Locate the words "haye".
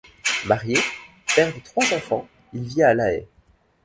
3.13-3.27